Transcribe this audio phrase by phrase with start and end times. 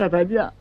[0.00, 0.54] 和他娘，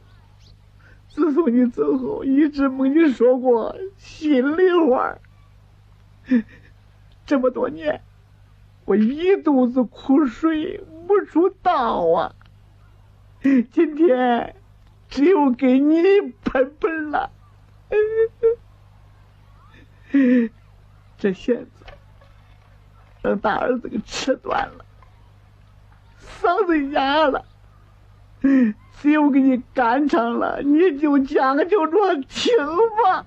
[1.07, 5.17] 自从你走后，一直没你说过心里话。
[7.25, 8.01] 这么多年，
[8.83, 12.35] 我一肚子苦水没处倒啊！
[13.71, 14.55] 今天
[15.07, 16.03] 只有给你
[16.43, 17.31] 喷喷了。
[21.17, 21.85] 这弦子
[23.21, 24.85] 让大儿子给吃断了，
[26.19, 27.45] 嗓子哑了。
[29.01, 32.53] 只有给你干唱了，你就将就着听
[33.03, 33.25] 吧。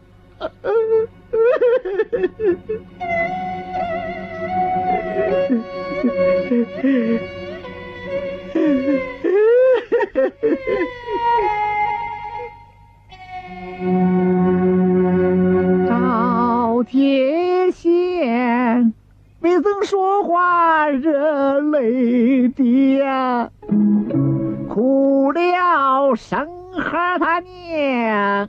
[15.89, 18.93] 赵铁线
[19.41, 23.49] 没曾说话，热泪滴呀。
[24.69, 28.49] 哭了生孩他娘，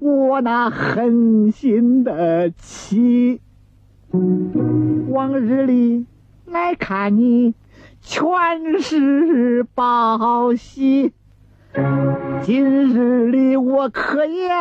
[0.00, 3.40] 我那狠心的妻。
[5.08, 6.06] 往日里
[6.46, 7.54] 来看你，
[8.00, 11.12] 全是报喜。
[12.42, 14.52] 今日里我可要。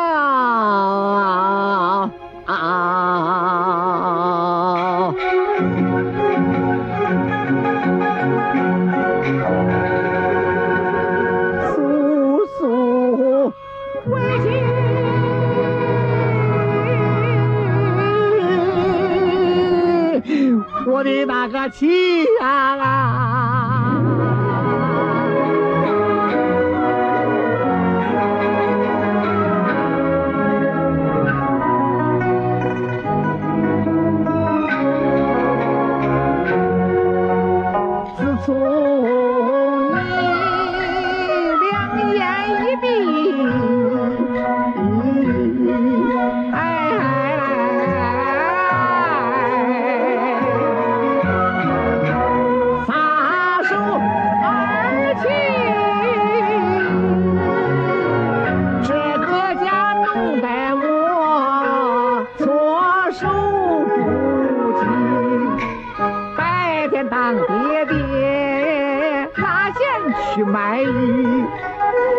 [70.34, 71.46] 去卖鱼，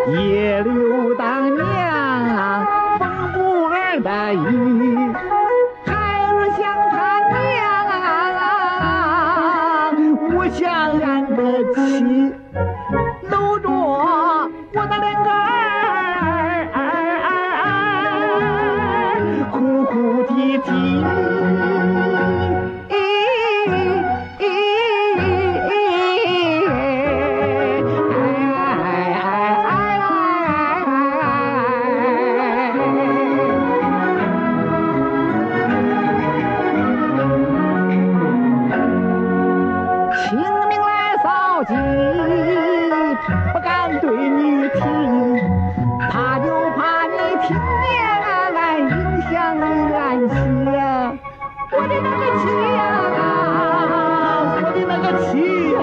[0.09, 2.67] 夜留当娘
[2.99, 4.37] 缝补儿的衣，
[5.87, 6.95] 孩儿想他
[7.39, 7.61] 娘，
[10.35, 10.61] 我想
[11.01, 11.03] 俺
[11.37, 11.41] 的
[11.75, 11.77] 妻，
[13.31, 15.29] 搂着我的两个
[16.73, 16.77] 儿，
[19.51, 19.93] 哭哭
[20.25, 20.69] 啼啼。
[43.83, 44.79] 俺对你提，
[46.09, 47.91] 怕就怕你听见
[48.55, 48.87] 俺影
[49.23, 49.61] 响你
[49.93, 50.35] 安心。
[51.73, 52.43] 我的那个妻
[52.77, 52.81] 呀、
[54.55, 55.31] 我的那个妻
[55.73, 55.77] 呀、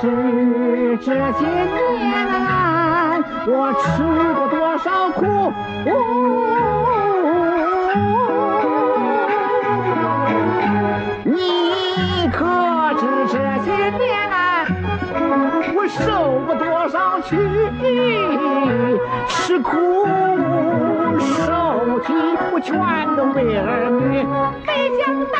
[0.00, 0.02] 知。
[0.96, 2.10] 这些年，
[3.46, 3.52] 我
[3.82, 3.84] 吃
[4.34, 4.43] 过。
[4.74, 5.52] 多少苦？
[11.22, 12.44] 你可
[12.98, 14.10] 知这些年
[15.76, 16.02] 我受
[16.44, 17.38] 过多少屈？
[19.28, 19.70] 吃苦
[21.20, 22.12] 受气，
[22.52, 22.74] 我全
[23.14, 24.26] 都为儿女。
[24.66, 24.68] 没
[24.98, 25.38] 想到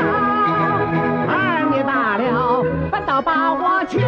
[1.28, 1.34] 儿
[1.72, 3.98] 女大了，反倒把我气。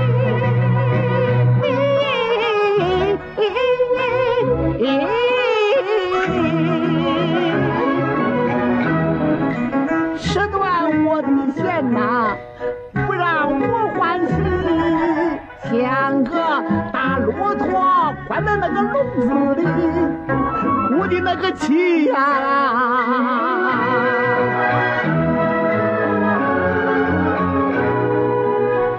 [18.61, 19.21] 那个笼子
[19.55, 19.63] 里，
[20.99, 22.15] 我的那个妻呀！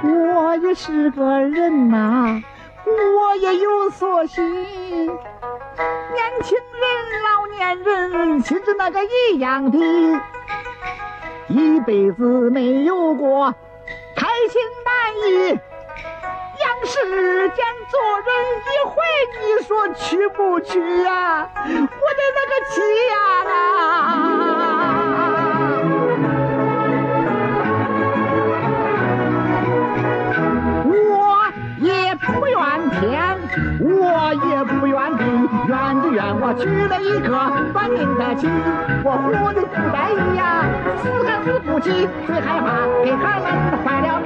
[0.04, 2.42] 我也是个人呐。
[2.89, 5.12] 我也有所心，年
[6.42, 6.83] 轻人、
[7.27, 9.77] 老年人心是那个一样的，
[11.50, 13.54] 一辈子没有过
[14.15, 14.94] 开心满
[15.30, 15.59] 意，
[16.88, 16.95] 世
[17.50, 18.30] 间做人
[18.63, 18.95] 一回，
[19.42, 21.50] 你说去不去呀？
[21.54, 21.75] 我的
[22.34, 22.78] 那个家
[23.51, 23.51] 啊！
[30.86, 30.89] 我
[31.81, 32.56] 也不怨
[33.01, 33.06] 天，
[33.81, 35.22] 我也不怨地，
[35.68, 37.28] 怨就怨我娶了一个
[37.74, 38.48] 短命的妻，
[39.04, 40.63] 我活的不得意呀，
[41.04, 43.45] 死还死不起，最害怕给孩们
[43.83, 44.22] 坏了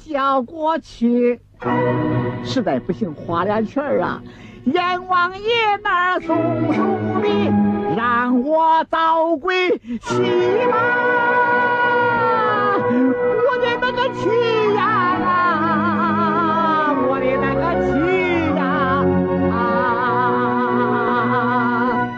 [0.00, 1.40] 叫过去。
[2.42, 4.22] 实在不行，花两钱儿啊，
[4.64, 5.46] 阎王爷
[5.82, 7.50] 那儿送送礼，
[7.96, 9.68] 让我早归
[10.02, 11.49] 西吧。